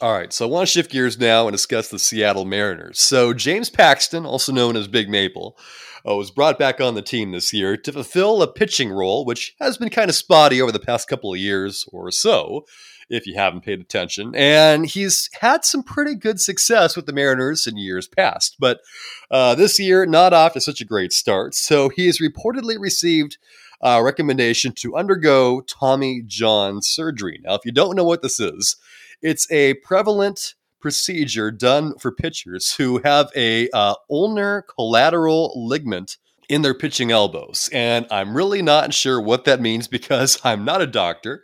All 0.00 0.12
right, 0.12 0.32
so 0.32 0.48
I 0.48 0.50
want 0.50 0.66
to 0.66 0.72
shift 0.72 0.90
gears 0.90 1.16
now 1.16 1.46
and 1.46 1.52
discuss 1.52 1.88
the 1.88 1.98
Seattle 1.98 2.44
Mariners. 2.44 3.00
So 3.00 3.32
James 3.32 3.70
Paxton, 3.70 4.26
also 4.26 4.50
known 4.52 4.76
as 4.76 4.88
Big 4.88 5.08
Maple, 5.08 5.56
uh, 6.08 6.16
was 6.16 6.32
brought 6.32 6.58
back 6.58 6.80
on 6.80 6.96
the 6.96 7.02
team 7.02 7.30
this 7.30 7.52
year 7.52 7.76
to 7.76 7.92
fulfill 7.92 8.42
a 8.42 8.52
pitching 8.52 8.90
role, 8.90 9.24
which 9.24 9.54
has 9.60 9.78
been 9.78 9.90
kind 9.90 10.10
of 10.10 10.16
spotty 10.16 10.60
over 10.60 10.72
the 10.72 10.80
past 10.80 11.06
couple 11.06 11.32
of 11.32 11.38
years 11.38 11.84
or 11.92 12.10
so 12.10 12.64
if 13.12 13.26
you 13.26 13.34
haven't 13.34 13.60
paid 13.60 13.78
attention. 13.78 14.34
And 14.34 14.86
he's 14.86 15.28
had 15.40 15.66
some 15.66 15.82
pretty 15.82 16.14
good 16.14 16.40
success 16.40 16.96
with 16.96 17.04
the 17.04 17.12
Mariners 17.12 17.66
in 17.66 17.76
years 17.76 18.08
past, 18.08 18.56
but 18.58 18.80
uh, 19.30 19.54
this 19.54 19.78
year, 19.78 20.06
not 20.06 20.32
off 20.32 20.54
to 20.54 20.60
such 20.60 20.80
a 20.80 20.86
great 20.86 21.12
start. 21.12 21.54
So 21.54 21.90
he 21.90 22.06
has 22.06 22.18
reportedly 22.18 22.76
received 22.80 23.36
a 23.82 24.02
recommendation 24.02 24.72
to 24.76 24.96
undergo 24.96 25.60
Tommy 25.60 26.22
John 26.26 26.80
surgery. 26.80 27.38
Now, 27.44 27.54
if 27.54 27.66
you 27.66 27.72
don't 27.72 27.96
know 27.96 28.04
what 28.04 28.22
this 28.22 28.40
is, 28.40 28.76
it's 29.20 29.50
a 29.52 29.74
prevalent 29.74 30.54
procedure 30.80 31.50
done 31.50 31.98
for 31.98 32.10
pitchers 32.10 32.74
who 32.76 33.02
have 33.04 33.30
a 33.36 33.68
uh, 33.70 33.94
ulnar 34.10 34.62
collateral 34.62 35.52
ligament 35.54 36.16
in 36.48 36.62
their 36.62 36.74
pitching 36.74 37.10
elbows. 37.10 37.68
And 37.72 38.06
I'm 38.10 38.36
really 38.36 38.62
not 38.62 38.94
sure 38.94 39.20
what 39.20 39.44
that 39.44 39.60
means 39.60 39.86
because 39.86 40.40
I'm 40.44 40.64
not 40.64 40.80
a 40.80 40.86
doctor 40.86 41.42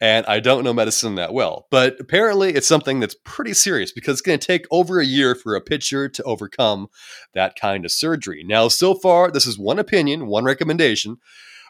and 0.00 0.26
I 0.26 0.40
don't 0.40 0.64
know 0.64 0.72
medicine 0.72 1.14
that 1.14 1.32
well. 1.32 1.66
But 1.70 1.96
apparently, 2.00 2.54
it's 2.54 2.66
something 2.66 3.00
that's 3.00 3.16
pretty 3.24 3.54
serious 3.54 3.92
because 3.92 4.14
it's 4.14 4.22
going 4.22 4.38
to 4.38 4.46
take 4.46 4.66
over 4.70 5.00
a 5.00 5.06
year 5.06 5.34
for 5.34 5.54
a 5.54 5.60
pitcher 5.60 6.08
to 6.08 6.22
overcome 6.24 6.88
that 7.34 7.58
kind 7.58 7.84
of 7.84 7.92
surgery. 7.92 8.44
Now, 8.44 8.68
so 8.68 8.94
far, 8.94 9.30
this 9.30 9.46
is 9.46 9.58
one 9.58 9.78
opinion, 9.78 10.26
one 10.26 10.44
recommendation, 10.44 11.18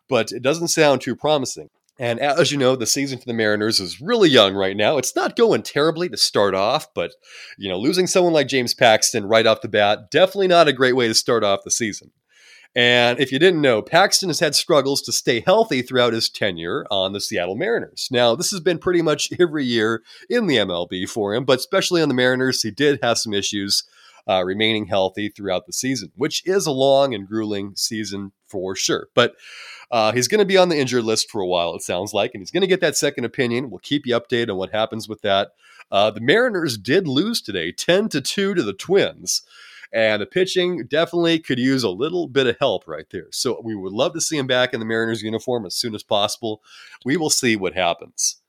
but 0.09 0.33
it 0.33 0.43
doesn't 0.43 0.69
sound 0.69 1.01
too 1.01 1.17
promising. 1.17 1.69
And 1.99 2.21
as 2.21 2.53
you 2.53 2.59
know, 2.59 2.77
the 2.77 2.87
season 2.87 3.19
for 3.19 3.25
the 3.25 3.33
Mariners 3.33 3.81
is 3.81 4.03
really 4.03 4.29
young 4.29 4.55
right 4.55 4.77
now. 4.77 4.99
It's 4.99 5.17
not 5.17 5.35
going 5.35 5.63
terribly 5.63 6.11
to 6.11 6.17
start 6.17 6.55
off, 6.55 6.93
but 6.95 7.13
you 7.57 7.71
know, 7.71 7.79
losing 7.79 8.07
someone 8.07 8.35
like 8.35 8.49
James 8.49 8.75
Paxton 8.75 9.25
right 9.25 9.47
off 9.47 9.63
the 9.63 9.69
bat, 9.69 10.11
definitely 10.11 10.49
not 10.49 10.69
a 10.69 10.75
great 10.75 10.95
way 10.95 11.09
to 11.09 11.15
start 11.15 11.43
off 11.43 11.65
the 11.65 11.71
season. 11.71 12.11
And 12.75 13.19
if 13.19 13.33
you 13.33 13.39
didn't 13.39 13.63
know, 13.63 13.81
Paxton 13.81 14.29
has 14.29 14.41
had 14.41 14.55
struggles 14.55 15.01
to 15.03 15.13
stay 15.13 15.41
healthy 15.41 15.83
throughout 15.83 16.13
his 16.13 16.29
tenure 16.29 16.87
on 16.91 17.13
the 17.13 17.21
Seattle 17.21 17.57
Mariners. 17.57 18.09
Now, 18.11 18.35
this 18.35 18.51
has 18.51 18.61
been 18.61 18.79
pretty 18.79 19.03
much 19.03 19.31
every 19.41 19.65
year 19.65 20.03
in 20.29 20.47
the 20.47 20.57
MLB 20.57 21.09
for 21.09 21.35
him, 21.35 21.45
but 21.45 21.59
especially 21.59 22.03
on 22.03 22.09
the 22.09 22.15
Mariners, 22.15 22.63
he 22.63 22.71
did 22.71 22.99
have 23.03 23.19
some 23.19 23.33
issues 23.33 23.85
uh, 24.29 24.43
remaining 24.45 24.87
healthy 24.87 25.29
throughout 25.29 25.67
the 25.67 25.73
season, 25.73 26.11
which 26.17 26.45
is 26.47 26.67
a 26.67 26.73
long 26.73 27.15
and 27.15 27.29
grueling 27.29 27.75
season 27.77 28.33
for 28.49 28.75
sure. 28.75 29.09
But 29.15 29.37
uh, 29.91 30.13
he's 30.13 30.29
going 30.29 30.41
to 30.41 30.45
be 30.45 30.57
on 30.57 30.69
the 30.69 30.79
injured 30.79 31.05
list 31.05 31.31
for 31.31 31.41
a 31.41 31.47
while, 31.47 31.75
it 31.75 31.83
sounds 31.83 32.13
like, 32.13 32.33
and 32.35 32.41
he's 32.41 32.51
going 32.51 32.63
to 32.63 32.67
get 32.67 32.81
that 32.81 32.97
second 32.97 33.25
opinion. 33.25 33.71
We'll 33.71 33.79
keep 33.79 34.05
you 34.05 34.19
updated 34.19 34.51
on 34.51 34.57
what 34.57 34.73
happens 34.73 35.09
with 35.09 35.23
that. 35.23 35.53
Uh, 35.91 36.11
the 36.11 36.21
Mariners 36.21 36.77
did 36.77 37.07
lose 37.07 37.41
today, 37.41 37.71
10 37.71 38.09
to 38.11 38.21
2 38.21 38.55
to 38.55 38.63
the 38.63 38.73
Twins. 38.73 39.43
And 39.93 40.21
the 40.21 40.27
pitching 40.27 40.87
definitely 40.87 41.39
could 41.39 41.59
use 41.59 41.83
a 41.83 41.91
little 41.91 42.29
bit 42.29 42.47
of 42.47 42.57
help 42.59 42.87
right 42.87 43.07
there. 43.11 43.29
So 43.31 43.61
we 43.63 43.75
would 43.75 43.93
love 43.93 44.13
to 44.15 44.21
see 44.21 44.37
him 44.37 44.47
back 44.47 44.75
in 44.75 44.81
the 44.81 44.87
Mariners 44.87 45.23
uniform 45.23 45.65
as 45.65 45.75
soon 45.75 45.95
as 45.95 46.03
possible. 46.03 46.63
We 47.05 47.17
will 47.17 47.31
see 47.31 47.57
what 47.57 47.75
happens. 47.75 48.41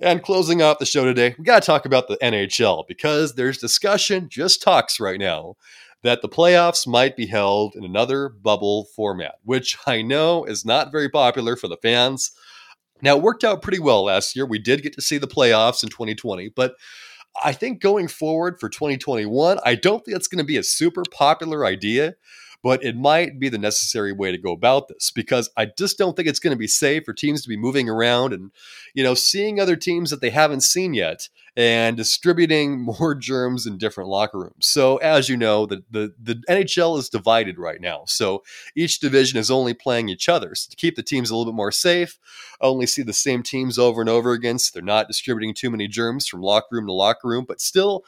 And 0.00 0.22
closing 0.22 0.62
off 0.62 0.78
the 0.78 0.86
show 0.86 1.04
today, 1.04 1.34
we 1.36 1.44
got 1.44 1.62
to 1.62 1.66
talk 1.66 1.84
about 1.84 2.06
the 2.06 2.18
NHL 2.22 2.86
because 2.86 3.34
there's 3.34 3.58
discussion, 3.58 4.28
just 4.28 4.62
talks 4.62 5.00
right 5.00 5.18
now, 5.18 5.56
that 6.02 6.22
the 6.22 6.28
playoffs 6.28 6.86
might 6.86 7.16
be 7.16 7.26
held 7.26 7.74
in 7.74 7.84
another 7.84 8.28
bubble 8.28 8.84
format, 8.94 9.36
which 9.42 9.76
I 9.86 10.02
know 10.02 10.44
is 10.44 10.64
not 10.64 10.92
very 10.92 11.08
popular 11.08 11.56
for 11.56 11.66
the 11.66 11.76
fans. 11.78 12.30
Now, 13.02 13.16
it 13.16 13.22
worked 13.22 13.44
out 13.44 13.62
pretty 13.62 13.80
well 13.80 14.04
last 14.04 14.36
year. 14.36 14.46
We 14.46 14.58
did 14.58 14.82
get 14.82 14.92
to 14.94 15.02
see 15.02 15.18
the 15.18 15.26
playoffs 15.26 15.82
in 15.82 15.88
2020, 15.88 16.50
but 16.50 16.74
I 17.42 17.52
think 17.52 17.80
going 17.80 18.08
forward 18.08 18.58
for 18.60 18.68
2021, 18.68 19.58
I 19.64 19.74
don't 19.74 20.04
think 20.04 20.16
it's 20.16 20.28
going 20.28 20.38
to 20.38 20.44
be 20.44 20.56
a 20.56 20.62
super 20.62 21.02
popular 21.10 21.64
idea 21.64 22.14
but 22.62 22.82
it 22.84 22.96
might 22.96 23.38
be 23.38 23.48
the 23.48 23.58
necessary 23.58 24.12
way 24.12 24.32
to 24.32 24.38
go 24.38 24.52
about 24.52 24.88
this 24.88 25.10
because 25.10 25.48
I 25.56 25.66
just 25.66 25.96
don't 25.96 26.16
think 26.16 26.28
it's 26.28 26.40
going 26.40 26.54
to 26.54 26.58
be 26.58 26.66
safe 26.66 27.04
for 27.04 27.12
teams 27.12 27.42
to 27.42 27.48
be 27.48 27.56
moving 27.56 27.88
around 27.88 28.32
and, 28.32 28.50
you 28.94 29.04
know, 29.04 29.14
seeing 29.14 29.60
other 29.60 29.76
teams 29.76 30.10
that 30.10 30.20
they 30.20 30.30
haven't 30.30 30.62
seen 30.62 30.92
yet 30.92 31.28
and 31.56 31.96
distributing 31.96 32.80
more 33.00 33.14
germs 33.14 33.66
in 33.66 33.78
different 33.78 34.10
locker 34.10 34.38
rooms. 34.38 34.66
So, 34.66 34.96
as 34.98 35.28
you 35.28 35.36
know, 35.36 35.66
the, 35.66 35.84
the, 35.90 36.14
the 36.20 36.34
NHL 36.48 36.98
is 36.98 37.08
divided 37.08 37.58
right 37.58 37.80
now. 37.80 38.02
So, 38.06 38.42
each 38.74 38.98
division 38.98 39.38
is 39.38 39.50
only 39.50 39.74
playing 39.74 40.08
each 40.08 40.28
other. 40.28 40.54
So, 40.54 40.70
to 40.70 40.76
keep 40.76 40.96
the 40.96 41.02
teams 41.02 41.30
a 41.30 41.36
little 41.36 41.52
bit 41.52 41.56
more 41.56 41.72
safe, 41.72 42.18
only 42.60 42.86
see 42.86 43.02
the 43.02 43.12
same 43.12 43.42
teams 43.42 43.78
over 43.78 44.00
and 44.00 44.10
over 44.10 44.32
again. 44.32 44.58
So, 44.58 44.70
they're 44.74 44.82
not 44.82 45.08
distributing 45.08 45.54
too 45.54 45.70
many 45.70 45.86
germs 45.86 46.26
from 46.26 46.42
locker 46.42 46.68
room 46.72 46.86
to 46.86 46.92
locker 46.92 47.28
room, 47.28 47.44
but 47.46 47.60
still, 47.60 48.04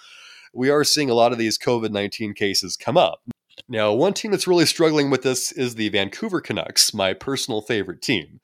we 0.52 0.70
are 0.70 0.82
seeing 0.82 1.10
a 1.10 1.14
lot 1.14 1.32
of 1.32 1.38
these 1.38 1.56
COVID 1.56 1.90
19 1.90 2.34
cases 2.34 2.76
come 2.76 2.96
up. 2.96 3.22
Now, 3.68 3.92
one 3.92 4.14
team 4.14 4.30
that's 4.30 4.46
really 4.46 4.66
struggling 4.66 5.10
with 5.10 5.22
this 5.22 5.52
is 5.52 5.74
the 5.74 5.88
Vancouver 5.88 6.40
Canucks, 6.40 6.92
my 6.92 7.14
personal 7.14 7.60
favorite 7.60 8.02
team, 8.02 8.40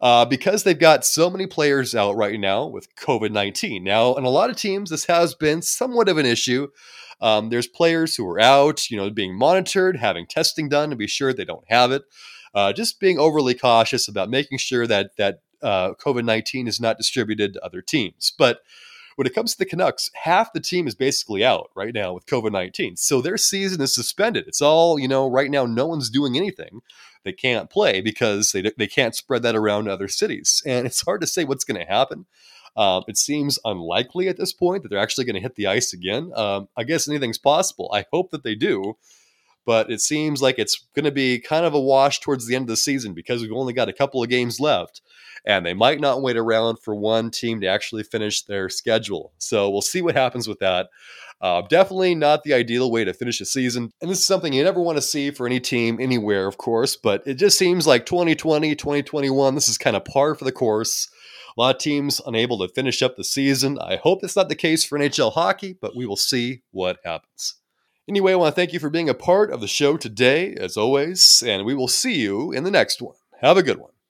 uh, 0.00 0.24
because 0.24 0.62
they've 0.62 0.78
got 0.78 1.04
so 1.04 1.30
many 1.30 1.46
players 1.46 1.94
out 1.94 2.16
right 2.16 2.38
now 2.38 2.66
with 2.66 2.94
COVID 2.96 3.30
19. 3.30 3.82
Now, 3.82 4.14
in 4.14 4.24
a 4.24 4.30
lot 4.30 4.50
of 4.50 4.56
teams, 4.56 4.90
this 4.90 5.06
has 5.06 5.34
been 5.34 5.62
somewhat 5.62 6.08
of 6.08 6.18
an 6.18 6.26
issue. 6.26 6.68
Um, 7.20 7.50
there's 7.50 7.66
players 7.66 8.14
who 8.14 8.26
are 8.28 8.40
out, 8.40 8.90
you 8.90 8.96
know, 8.96 9.10
being 9.10 9.36
monitored, 9.36 9.96
having 9.96 10.26
testing 10.26 10.68
done 10.68 10.90
to 10.90 10.96
be 10.96 11.08
sure 11.08 11.32
they 11.32 11.44
don't 11.44 11.64
have 11.68 11.90
it. 11.90 12.02
Uh, 12.54 12.72
just 12.72 13.00
being 13.00 13.18
overly 13.18 13.54
cautious 13.54 14.08
about 14.08 14.30
making 14.30 14.58
sure 14.58 14.86
that 14.86 15.16
that 15.16 15.40
uh, 15.62 15.94
COVID 15.94 16.24
19 16.24 16.68
is 16.68 16.80
not 16.80 16.96
distributed 16.96 17.54
to 17.54 17.64
other 17.64 17.82
teams. 17.82 18.32
But 18.36 18.60
when 19.18 19.26
it 19.26 19.34
comes 19.34 19.50
to 19.50 19.58
the 19.58 19.66
Canucks, 19.66 20.12
half 20.14 20.52
the 20.52 20.60
team 20.60 20.86
is 20.86 20.94
basically 20.94 21.44
out 21.44 21.70
right 21.74 21.92
now 21.92 22.12
with 22.12 22.26
COVID 22.26 22.52
19. 22.52 22.94
So 22.94 23.20
their 23.20 23.36
season 23.36 23.80
is 23.80 23.92
suspended. 23.92 24.44
It's 24.46 24.62
all, 24.62 24.96
you 24.96 25.08
know, 25.08 25.28
right 25.28 25.50
now, 25.50 25.66
no 25.66 25.86
one's 25.88 26.08
doing 26.08 26.36
anything. 26.36 26.82
They 27.24 27.32
can't 27.32 27.68
play 27.68 28.00
because 28.00 28.52
they, 28.52 28.70
they 28.78 28.86
can't 28.86 29.16
spread 29.16 29.42
that 29.42 29.56
around 29.56 29.86
to 29.86 29.92
other 29.92 30.06
cities. 30.06 30.62
And 30.68 30.86
it's 30.86 31.04
hard 31.04 31.20
to 31.22 31.26
say 31.26 31.42
what's 31.42 31.64
going 31.64 31.80
to 31.80 31.92
happen. 31.92 32.26
Um, 32.76 33.02
it 33.08 33.16
seems 33.16 33.58
unlikely 33.64 34.28
at 34.28 34.36
this 34.36 34.52
point 34.52 34.84
that 34.84 34.88
they're 34.88 35.00
actually 35.00 35.24
going 35.24 35.34
to 35.34 35.40
hit 35.40 35.56
the 35.56 35.66
ice 35.66 35.92
again. 35.92 36.30
Um, 36.36 36.68
I 36.76 36.84
guess 36.84 37.08
anything's 37.08 37.38
possible. 37.38 37.90
I 37.92 38.04
hope 38.12 38.30
that 38.30 38.44
they 38.44 38.54
do 38.54 38.96
but 39.68 39.90
it 39.90 40.00
seems 40.00 40.40
like 40.40 40.58
it's 40.58 40.88
going 40.94 41.04
to 41.04 41.12
be 41.12 41.38
kind 41.38 41.66
of 41.66 41.74
a 41.74 41.80
wash 41.80 42.20
towards 42.20 42.46
the 42.46 42.54
end 42.54 42.62
of 42.62 42.68
the 42.68 42.76
season 42.76 43.12
because 43.12 43.42
we've 43.42 43.52
only 43.52 43.74
got 43.74 43.90
a 43.90 43.92
couple 43.92 44.22
of 44.22 44.30
games 44.30 44.58
left 44.58 45.02
and 45.44 45.66
they 45.66 45.74
might 45.74 46.00
not 46.00 46.22
wait 46.22 46.38
around 46.38 46.78
for 46.78 46.94
one 46.94 47.30
team 47.30 47.60
to 47.60 47.66
actually 47.66 48.02
finish 48.02 48.44
their 48.44 48.70
schedule. 48.70 49.34
So 49.36 49.68
we'll 49.68 49.82
see 49.82 50.00
what 50.00 50.16
happens 50.16 50.48
with 50.48 50.60
that. 50.60 50.88
Uh, 51.42 51.60
definitely 51.68 52.14
not 52.14 52.44
the 52.44 52.54
ideal 52.54 52.90
way 52.90 53.04
to 53.04 53.12
finish 53.12 53.42
a 53.42 53.44
season. 53.44 53.92
And 54.00 54.10
this 54.10 54.20
is 54.20 54.24
something 54.24 54.54
you 54.54 54.64
never 54.64 54.80
want 54.80 54.96
to 54.96 55.02
see 55.02 55.30
for 55.32 55.46
any 55.46 55.60
team 55.60 55.98
anywhere, 56.00 56.46
of 56.46 56.56
course, 56.56 56.96
but 56.96 57.22
it 57.26 57.34
just 57.34 57.58
seems 57.58 57.86
like 57.86 58.06
2020, 58.06 58.74
2021, 58.74 59.54
this 59.54 59.68
is 59.68 59.76
kind 59.76 59.96
of 59.96 60.04
par 60.06 60.34
for 60.34 60.46
the 60.46 60.50
course. 60.50 61.10
A 61.58 61.60
lot 61.60 61.74
of 61.76 61.82
teams 61.82 62.22
unable 62.24 62.56
to 62.60 62.72
finish 62.72 63.02
up 63.02 63.16
the 63.16 63.24
season. 63.24 63.78
I 63.78 63.96
hope 63.96 64.20
it's 64.24 64.34
not 64.34 64.48
the 64.48 64.54
case 64.54 64.82
for 64.82 64.98
NHL 64.98 65.34
hockey, 65.34 65.76
but 65.78 65.94
we 65.94 66.06
will 66.06 66.16
see 66.16 66.62
what 66.70 67.00
happens. 67.04 67.56
Anyway, 68.08 68.32
I 68.32 68.36
want 68.36 68.54
to 68.54 68.58
thank 68.58 68.72
you 68.72 68.80
for 68.80 68.88
being 68.88 69.10
a 69.10 69.14
part 69.14 69.50
of 69.50 69.60
the 69.60 69.68
show 69.68 69.98
today, 69.98 70.54
as 70.54 70.78
always, 70.78 71.42
and 71.46 71.66
we 71.66 71.74
will 71.74 71.88
see 71.88 72.18
you 72.18 72.52
in 72.52 72.64
the 72.64 72.70
next 72.70 73.02
one. 73.02 73.16
Have 73.42 73.58
a 73.58 73.62
good 73.62 73.76
one. 73.76 73.90